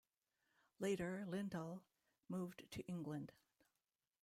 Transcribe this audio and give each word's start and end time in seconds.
Later 0.79 1.25
Lindhal 1.29 1.83
moved 2.27 2.63
to 2.71 2.81
England. 2.87 3.33